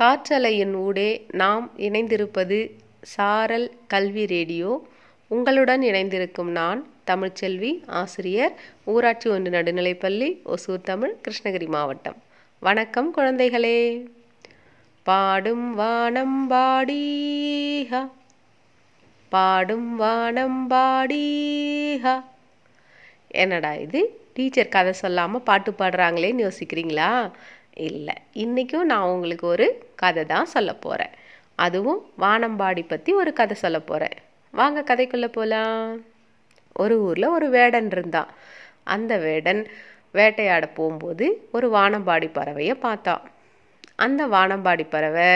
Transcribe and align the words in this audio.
காற்றலையின் 0.00 0.72
ஊடே 0.72 1.26
நாம் 1.30 1.70
இணைந்திருப்பது 1.76 2.70
சாரல் 3.02 3.72
கல்வி 3.86 4.26
ரேடியோ. 4.26 4.86
உங்களுடன் 5.28 5.82
இணைந்திருக்கும் 5.82 6.50
நான் 6.50 6.86
தமிழ்ச்செல்வி 7.06 7.82
ஆசிரியர் 7.86 8.52
ஊராட்சி 8.84 9.30
ஒன்று 9.30 9.50
நடுநிலைப்பள்ளி 9.50 10.38
ஒசூர் 10.46 10.82
தமிழ் 10.82 11.16
கிருஷ்ணகிரி 11.24 11.66
மாவட்டம். 11.66 12.22
வணக்கம் 12.58 13.14
குழந்தைகளே. 13.16 14.06
பாடும் 15.02 15.74
வானம் 15.74 16.50
பாடீஹா. 16.50 18.10
பாடும் 19.28 19.96
வானம் 19.96 20.70
பாடீஹா. 20.70 22.24
என்னடா 23.28 23.74
இது? 23.74 24.20
டீச்சர் 24.34 24.68
கதை 24.68 24.92
சொல்லாமல் 24.92 25.42
பாட்டு 25.42 25.74
பாடுறாங்களேன்னு 25.78 26.50
யோசிக்கிறீங்களா? 26.50 27.30
இல்லை. 27.76 28.14
இன்றைக்கும் 28.32 28.86
நான் 28.86 29.10
உங்களுக்கு 29.14 29.46
ஒரு 29.46 29.66
கதை 29.96 30.24
தான் 30.24 30.52
சொல்ல 30.54 30.74
போகிறேன் 30.74 31.14
அதுவும் 31.54 32.00
வானம்பாடி 32.20 32.82
பற்றி 32.86 33.12
ஒரு 33.12 33.32
கதை 33.32 33.56
சொல்ல 33.56 33.78
போகிறேன் 33.80 34.16
வாங்க 34.54 34.80
கதைக்குள்ளே 34.80 35.28
போகலாம் 35.32 36.00
ஒரு 36.72 37.00
ஊரில் 37.00 37.34
ஒரு 37.36 37.48
வேடன் 37.48 37.90
இருந்தான் 37.90 38.30
அந்த 38.84 39.12
வேடன் 39.18 39.60
வேட்டையாட 40.10 40.66
போகும்போது 40.74 41.26
ஒரு 41.50 41.68
வானம்பாடி 41.76 42.28
பறவையை 42.38 42.74
பார்த்தான் 42.74 43.22
அந்த 43.96 44.26
வானம்பாடி 44.26 44.84
பறவை 44.88 45.30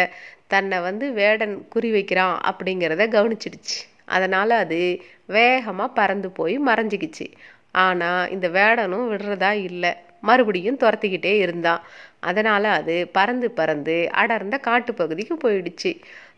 தன்னை 0.46 0.80
வந்து 0.80 1.12
வேடன் 1.12 1.68
குறி 1.68 1.90
வைக்கிறான் 1.90 2.36
அப்படிங்கிறத 2.50 3.04
கவனிச்சிடுச்சு. 3.16 3.78
அதனால் 4.06 4.50
அது 4.50 4.78
வேகமாக 5.26 5.92
பறந்து 5.92 6.30
போய் 6.30 6.58
மறைஞ்சிக்கிச்சு. 6.58 7.26
ஆனால் 7.72 8.30
இந்த 8.30 8.48
வேடனும் 8.48 9.10
விடுறதா 9.12 9.50
இல்லை. 9.68 9.92
மறுபடியும் 10.28 10.80
துரத்திக்கிட்டே 10.82 11.34
இருந்தான் 11.44 11.84
அதனால் 12.28 12.68
அது 12.78 12.94
பறந்து 13.16 13.48
பறந்து 13.58 13.96
அடர்ந்த 14.22 14.56
காட்டுப்பகுதிக்கு 14.68 15.36
போயிடுச்சு. 15.44 15.92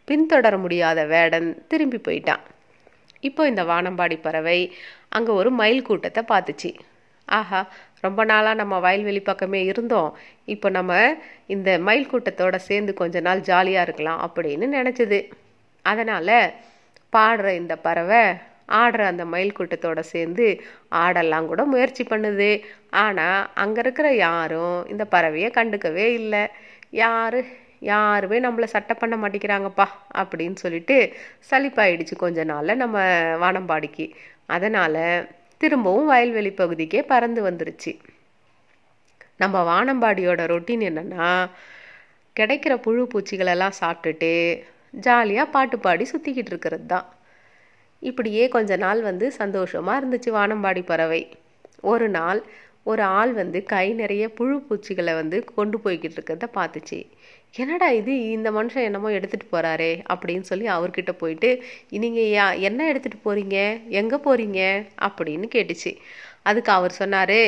பின்தொடர 0.09 0.55
முடியாத 0.65 1.01
வேடன் 1.15 1.49
திரும்பி 1.71 1.99
போயிட்டான் 2.07 2.43
இப்போ 3.29 3.43
இந்த 3.51 3.63
வானம்பாடி 3.65 4.16
பறவை 4.27 4.59
அங்கே 5.16 5.33
ஒரு 5.41 5.51
மயில் 5.61 5.87
கூட்டத்தை 5.89 6.23
பார்த்துச்சு. 6.33 6.71
ஆஹா 7.29 7.61
ரொம்ப 8.05 8.21
நாளாக 8.30 8.61
நம்ம 8.61 8.74
வயல்வெளி 8.87 9.21
பக்கமே 9.23 9.61
இருந்தோம். 9.65 10.11
இப்போ 10.55 10.69
நம்ம 10.79 10.93
இந்த 11.55 11.71
மயில் 11.89 12.11
கூட்டத்தோட 12.13 12.57
சேர்ந்து 12.69 12.93
கொஞ்ச 12.95 13.21
நாள் 13.27 13.43
ஜாலியாக 13.51 13.87
இருக்கலாம் 13.87 14.23
அப்படின்னு 14.27 14.69
நினச்சிது. 14.79 15.21
அதனால் 15.85 16.37
பாடுற 17.13 17.46
இந்த 17.61 17.74
பறவை 17.87 18.23
ஆடுற 18.68 19.02
அந்த 19.02 19.24
மயில் 19.24 19.57
கூட்டத்தோடு 19.59 20.02
சேர்ந்து 20.05 20.46
ஆடெல்லாம் 21.02 21.46
கூட 21.46 21.65
முயற்சி 21.65 22.05
பண்ணுது. 22.10 22.51
ஆனால் 22.91 23.49
அங்கே 23.55 23.80
இருக்கிற 23.80 24.09
யாரும் 24.15 24.87
இந்த 24.87 25.05
பறவையை 25.15 25.51
கண்டுக்கவே 25.59 26.07
இல்லை. 26.21 26.45
யாரு? 26.90 27.43
யாருமே 27.80 28.38
நம்மளை 28.40 28.65
சட்டை 28.65 28.95
பண்ண 28.99 29.15
மாட்டேங்கிறாங்கப்பா 29.16 29.87
அப்படின்னு 30.23 30.55
சொல்லிட்டு 30.55 30.96
சலிப்பாயிடுச்சு 31.51 32.16
கொஞ்ச 32.16 32.45
நாளில் 32.45 32.77
நம்ம 32.77 32.99
வானம்பாடிக்கு. 33.45 34.07
அதனால் 34.46 35.29
திரும்பவும் 35.60 36.10
வயல்வெளி 36.13 36.52
பகுதிக்கே 36.52 37.02
பறந்து 37.02 37.51
வந்துருச்சு. 37.51 37.93
நம்ம 39.37 39.57
வானம்பாடியோட 39.71 40.43
ரொட்டீன் 40.46 40.83
என்னென்னா 40.88 41.29
கிடைக்கிற 42.37 42.74
புழு 42.77 43.02
பூச்சிகளெல்லாம் 43.13 43.79
சாப்பிட்டுட்டு 43.80 44.63
ஜாலியாக 45.07 45.51
பாட்டு 45.51 45.79
பாடி 45.79 46.05
சுற்றிக்கிட்டு 46.13 46.52
இருக்கிறது 46.52 46.87
தான் 46.87 47.07
இப்படியே 48.09 48.45
கொஞ்ச 48.57 48.77
நாள் 48.85 49.01
வந்து 49.11 49.27
சந்தோஷமாக 49.41 50.01
இருந்துச்சு 50.01 50.31
வானம்பாடி 50.39 50.83
பறவை. 50.91 51.23
ஒரு 51.93 52.09
நாள் 52.19 52.41
ஒரு 52.91 53.03
ஆள் 53.19 53.33
வந்து 53.33 53.59
கை 53.73 53.87
நிறைய 54.01 54.25
புழு 54.39 54.57
பூச்சிகளை 54.69 55.13
வந்து 55.21 55.37
கொண்டு 55.59 55.77
போய்கிட்டு 55.85 56.17
இருக்கிறத 56.19 56.47
பார்த்துச்சு. 56.59 56.99
என்னடா 57.55 57.89
இது? 57.99 58.13
இந்த 58.37 58.49
மனுஷன் 58.51 58.87
என்னமோ 58.89 59.09
எடுத்துகிட்டு 59.19 59.49
போகிறாரே 59.53 59.93
அப்படின்னு 60.13 60.47
சொல்லி 60.51 60.67
அவர்கிட்ட 60.77 61.13
போயிட்டு 61.23 61.51
நீங்கள் 62.05 62.30
யா 62.37 62.47
என்ன 62.69 62.80
எடுத்துகிட்டு 62.93 63.21
போகிறீங்க 63.27 63.59
எங்கே 64.00 64.19
போகிறீங்க 64.27 64.61
அப்படின்னு 65.09 65.49
கேட்டுச்சு. 65.55 65.93
அதுக்கு 66.51 66.73
அவர் 66.79 66.99
சொன்னார் 67.01 67.39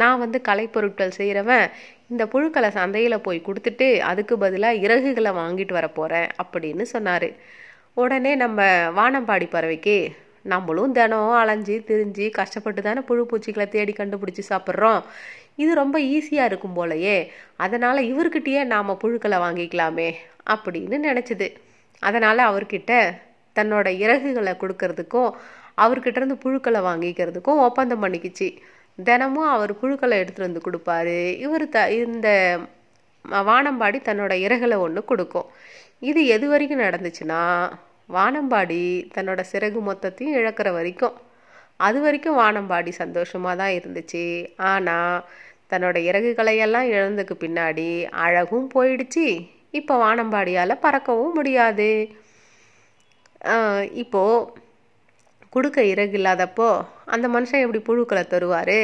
நான் 0.00 0.22
வந்து 0.24 0.38
கலைப்பொருட்கள் 0.48 1.16
செய்கிறவன் 1.18 1.66
இந்த 2.12 2.24
புழுக்களை 2.32 2.68
சந்தையில் 2.78 3.24
போய் 3.26 3.46
கொடுத்துட்டு 3.46 3.88
அதுக்கு 4.10 4.34
பதிலாக 4.44 4.82
இறகுகளை 4.86 5.32
வாங்கிட்டு 5.40 5.74
வர 5.78 5.88
போகிறேன் 5.98 6.28
அப்படின்னு 6.42 6.84
சொன்னார். 6.94 7.28
உடனே 7.96 8.32
நம்ம 8.42 8.60
வானம்பாடி 8.98 9.46
பறவைக்கு 9.52 9.96
நம்மளும் 10.52 10.92
தினம் 10.98 11.32
அலைஞ்சி 11.40 11.74
திரிஞ்சு 11.88 12.26
கஷ்டப்பட்டு 12.38 12.80
தானே 12.82 13.00
புழு 13.08 13.22
பூச்சிகளை 13.30 13.66
தேடி 13.68 13.92
கண்டுபிடிச்சி 13.92 14.42
சாப்பிட்றோம். 14.50 15.00
இது 15.62 15.72
ரொம்ப 15.80 15.96
ஈஸியாக 16.14 16.48
இருக்கும் 16.50 16.76
போலையே 16.78 17.16
அதனால் 17.64 18.00
இவர்கிட்டயே 18.10 18.60
நாம் 18.72 19.00
புழுக்களை 19.02 19.38
வாங்கிக்கலாமே 19.44 20.08
அப்படின்னு 20.52 20.98
நினச்சிது. 21.08 21.48
அதனால் 22.02 22.40
அவர்கிட்ட 22.50 22.92
தன்னோட 23.56 23.88
இறகுகளை 24.04 24.54
கொடுக்கறதுக்கும் 24.62 25.30
அவர்கிட்ட 25.84 26.18
இருந்து 26.20 26.38
புழுக்களை 26.44 26.80
வாங்கிக்கிறதுக்கும் 26.88 27.62
ஒப்பந்தம் 27.66 28.02
பண்ணிக்கிச்சு. 28.04 28.48
தினமும் 28.98 29.50
அவர் 29.56 29.72
புழுக்களை 29.82 30.14
எடுத்துகிட்டு 30.22 30.48
வந்து 30.48 30.66
கொடுப்பாரு. 30.66 31.18
இவர் 31.44 31.66
த 31.76 31.78
இந்த 31.92 32.28
வானம்பாடி 33.48 33.98
தன்னோட 34.08 34.32
இறகுல 34.46 34.76
ஒன்று 34.86 35.00
கொடுக்கும். 35.10 35.48
இது 36.08 36.20
எது 36.34 36.46
வரைக்கும் 36.52 36.84
நடந்துச்சுன்னா 36.86 37.40
வானம்பாடி 38.16 38.82
தன்னோட 39.14 39.40
சிறகு 39.50 39.80
மொத்தத்தையும் 39.88 40.36
இழக்கிற 40.38 40.68
வரைக்கும். 40.76 41.16
அது 41.86 41.98
வரைக்கும் 42.04 42.38
வானம்பாடி 42.40 42.92
சந்தோஷமாக 43.02 43.54
தான் 43.60 43.74
இருந்துச்சு. 43.78 44.24
ஆனால் 44.70 45.24
தன்னோட 45.72 45.96
இறகுகளையெல்லாம் 46.10 46.88
இழந்ததுக்கு 46.94 47.34
பின்னாடி 47.44 47.88
அழகும் 48.24 48.68
போயிடுச்சு. 48.74 49.26
இப்போ 49.80 49.94
வானம்பாடியால் 50.04 50.82
பறக்கவும் 50.84 51.36
முடியாது. 51.38 51.90
இப்போது 54.02 54.48
கொடுக்க 55.54 55.78
இறகு 55.92 56.16
இல்லாதப்போ 56.20 56.68
அந்த 57.14 57.26
மனுஷன் 57.34 57.62
எப்படி 57.64 57.80
புழுக்களை 57.88 58.24
தருவார்? 58.32 58.78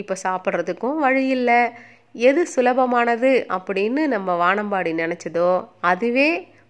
இப்போ 0.00 0.14
சாப்பிட்றதுக்கும் 0.24 0.98
வழி 1.04 1.24
இல்லை. 1.36 1.60
எது 2.28 2.42
சுலபமானது 2.54 3.30
அப்படின்னு 3.54 4.02
நம்ம 4.14 4.34
வானம்பாடி 4.42 4.90
நினச்சதோ 5.02 5.48
அதுவே 5.92 6.28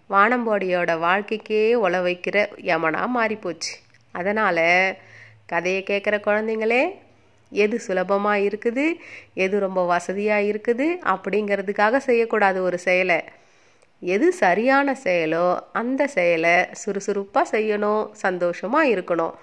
வானம்பாடியோட 0.09 0.91
வாழ்க்கைக்கே 0.99 1.61
உழ 1.85 1.95
வைக்கிற 2.07 2.37
யமனாக 2.69 3.07
மாறிப்போச்சு. 3.17 3.73
அதனால் 4.11 4.65
கதையை 5.45 5.83
கேட்குற 5.87 6.15
குழந்தைங்களே 6.27 6.83
எது 7.51 7.79
சுலபமாக 7.79 8.39
இருக்குது 8.39 8.85
எது 9.33 9.55
ரொம்ப 9.59 9.85
வசதியாக 9.85 10.47
இருக்குது 10.51 10.87
அப்படிங்கிறதுக்காக 11.13 11.97
செய்யக்கூடாது 11.97 12.61
ஒரு 12.61 12.77
செயலை. 12.77 13.19
எது 14.01 14.27
சரியான 14.43 14.95
செயலோ 15.03 15.45
அந்த 15.81 16.07
செயலை 16.07 16.55
சுறுசுறுப்பாக 16.71 17.57
செய்யணும் 17.57 18.03
சந்தோஷமாக 18.23 18.87
இருக்கணும். 18.87 19.35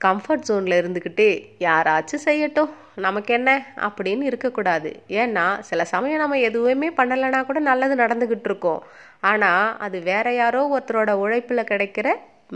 கம்ஃபர்ட் 0.00 0.46
ஜோனில் 0.48 0.78
இருந்துக்கிட்டு 0.80 1.28
யாராச்சும் 1.58 2.26
செய்யட்டும். 2.26 2.70
நமக்கு 3.06 3.34
என்ன 3.34 3.50
அப்படின்னு 3.86 4.24
இருக்கக்கூடாது. 4.30 4.90
ஏன்னா 5.20 5.44
சில 5.60 5.84
சமயம் 5.84 6.18
நம்ம 6.18 6.38
எதுவுமே 6.38 6.88
பண்ணலைன்னா 6.90 7.40
கூட 7.46 7.58
நல்லது 7.70 7.94
நடந்துக்கிட்டு 8.04 8.48
இருக்கோம் 8.50 8.82
ஆனால் 9.20 9.76
அது 9.78 10.00
வேற 10.00 10.26
யாரோ 10.34 10.62
ஒருத்தரோட 10.74 11.12
உழைப்பில் 11.24 11.68
கிடைக்கிற 11.70 12.08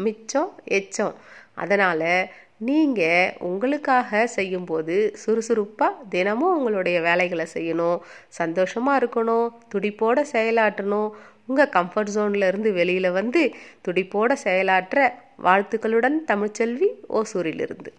மிச்சம் 0.04 0.50
எச்சம். 0.78 1.14
அதனால் 1.54 2.08
நீங்கள் 2.68 3.32
உங்களுக்காக 3.38 4.26
செய்யும்போது 4.26 4.96
சுறுசுறுப்பாக 5.22 6.02
தினமும் 6.08 6.56
உங்களுடைய 6.56 7.00
வேலைகளை 7.00 7.46
செய்யணும். 7.54 7.98
சந்தோஷமாக 8.40 9.00
இருக்கணும். 9.02 9.48
துடிப்போட 9.74 10.18
செயலாற்றணும். 10.32 11.10
உங்கள் 11.46 11.72
கம்ஃபர்ட் 11.72 12.14
ஜோனில் 12.14 12.46
இருந்து 12.46 12.72
வெளியில் 12.72 13.10
வந்து 13.10 13.42
துடிப்போட 13.88 14.32
செயலாற்ற 14.46 14.98
வாழ்த்துக்களுடன் 15.44 16.18
தமிழ்ச்செல்வி 16.26 16.90
ஓசூரிலிருந்து. 17.20 17.92